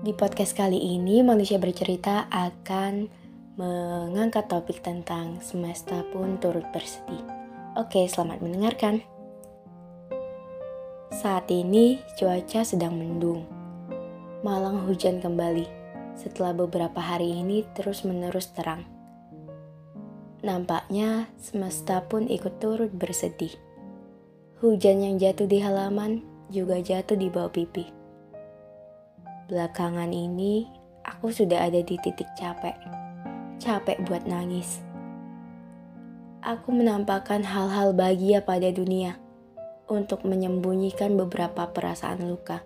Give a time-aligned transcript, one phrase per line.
[0.00, 3.04] Di podcast kali ini, manusia bercerita akan
[3.60, 7.20] mengangkat topik tentang semesta pun turut bersedih.
[7.76, 9.04] Oke, selamat mendengarkan.
[11.12, 13.44] Saat ini cuaca sedang mendung.
[14.40, 15.68] Malang hujan kembali
[16.16, 18.88] setelah beberapa hari ini terus-menerus terang.
[20.40, 23.52] Nampaknya semesta pun ikut turut bersedih.
[24.64, 27.99] Hujan yang jatuh di halaman juga jatuh di bawah pipi
[29.50, 30.70] Belakangan ini,
[31.02, 32.70] aku sudah ada di titik capek.
[33.58, 34.78] Capek buat nangis.
[36.38, 39.18] Aku menampakkan hal-hal bahagia pada dunia
[39.90, 42.62] untuk menyembunyikan beberapa perasaan luka.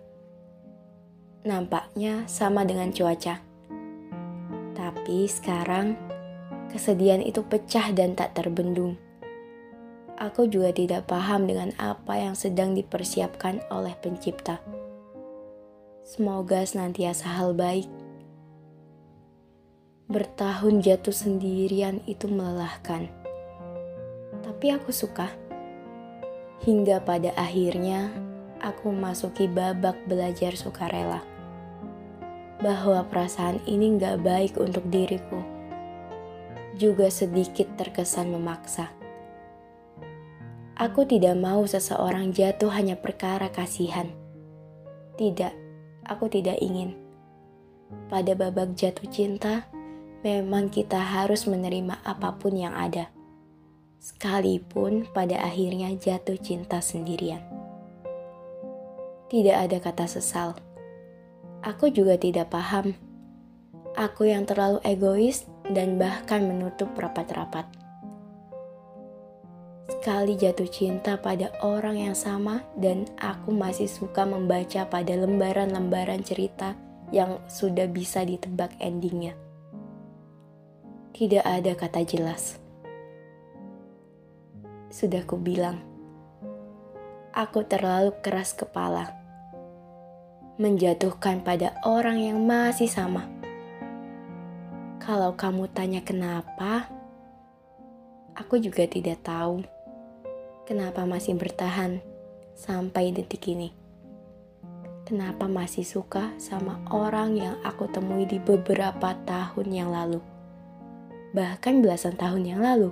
[1.49, 3.41] Nampaknya sama dengan cuaca.
[4.77, 5.97] Tapi sekarang,
[6.69, 9.01] kesedihan itu pecah dan tak terbendung.
[10.21, 14.84] Aku juga tidak paham dengan apa yang sedang dipersiapkan oleh Pencipta.
[16.05, 17.89] Semoga senantiasa hal baik.
[20.05, 23.09] Bertahun jatuh sendirian itu melelahkan.
[24.45, 25.33] Tapi aku suka.
[26.61, 28.13] Hingga pada akhirnya
[28.61, 31.25] aku memasuki babak belajar sukarela.
[32.61, 35.41] Bahwa perasaan ini gak baik untuk diriku.
[36.77, 38.93] Juga sedikit terkesan memaksa.
[40.77, 44.13] Aku tidak mau seseorang jatuh hanya perkara kasihan.
[45.17, 45.64] Tidak,
[46.09, 46.97] aku tidak ingin.
[48.09, 49.69] Pada babak jatuh cinta,
[50.25, 53.13] memang kita harus menerima apa pun yang ada.
[54.01, 57.41] Sekalipun pada akhirnya jatuh cinta sendirian.
[59.29, 60.57] Tidak ada kata sesal.
[61.65, 62.93] Aku juga tidak paham.
[63.97, 67.84] Aku yang terlalu egois dan bahkan menutup rapat-rapat
[69.85, 76.73] sekali jatuh cinta pada orang yang sama dan aku masih suka membaca pada lembaran-lembaran cerita
[77.13, 79.37] yang sudah bisa ditebak endingnya.
[81.13, 82.57] Tidak ada kata jelas.
[84.89, 85.79] Sudah ku bilang,
[87.37, 89.13] aku terlalu keras kepala.
[90.55, 93.27] Menjatuhkan pada orang yang masih sama.
[95.03, 96.89] Kalau kamu tanya kenapa,
[98.39, 99.74] aku juga tidak tahu
[100.65, 102.01] kenapa masih bertahan
[102.57, 103.73] sampai detik ini.
[105.05, 110.25] Kenapa masih suka sama orang yang aku temui di beberapa tahun yang lalu,
[111.37, 112.89] bahkan belasan tahun yang lalu.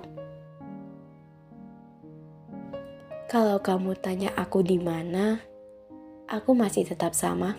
[3.25, 5.41] Kalau kamu tanya aku di mana,
[6.29, 7.57] aku masih tetap sama.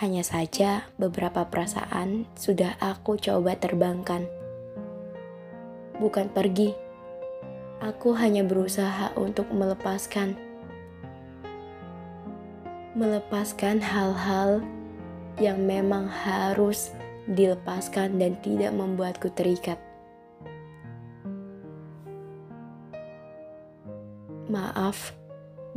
[0.00, 4.24] Hanya saja beberapa perasaan sudah aku coba terbangkan.
[6.00, 6.72] Bukan pergi,
[7.84, 10.32] Aku hanya berusaha untuk melepaskan,
[12.96, 14.64] melepaskan hal-hal
[15.36, 16.96] yang memang harus
[17.28, 19.76] dilepaskan dan tidak membuatku terikat.
[24.48, 25.12] Maaf,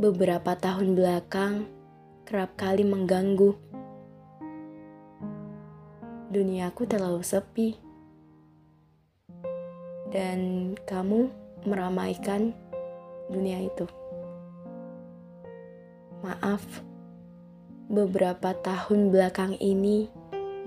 [0.00, 1.68] beberapa tahun belakang
[2.24, 3.52] kerap kali mengganggu.
[6.32, 7.76] Duniaku terlalu sepi,
[10.08, 12.54] dan kamu meramaikan
[13.32, 13.86] dunia itu.
[16.22, 16.62] Maaf,
[17.88, 20.10] beberapa tahun belakang ini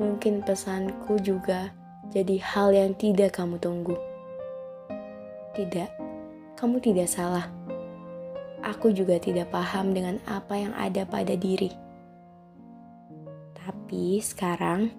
[0.01, 1.75] mungkin pesanku juga
[2.11, 3.95] jadi hal yang tidak kamu tunggu.
[5.53, 5.89] Tidak,
[6.57, 7.47] kamu tidak salah.
[8.61, 11.73] Aku juga tidak paham dengan apa yang ada pada diri.
[13.57, 14.91] Tapi sekarang,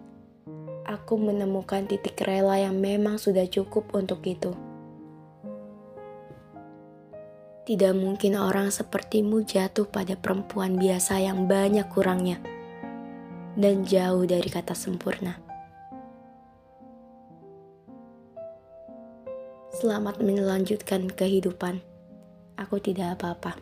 [0.84, 4.71] aku menemukan titik rela yang memang sudah cukup untuk itu.
[7.62, 12.42] Tidak mungkin orang sepertimu jatuh pada perempuan biasa yang banyak kurangnya
[13.54, 15.38] dan jauh dari kata sempurna.
[19.70, 21.78] Selamat melanjutkan kehidupan.
[22.58, 23.54] Aku tidak apa-apa.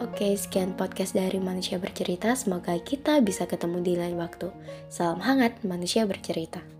[0.00, 2.32] Oke, sekian podcast dari Manusia Bercerita.
[2.32, 4.48] Semoga kita bisa ketemu di lain waktu.
[4.88, 6.79] Salam hangat, Manusia Bercerita.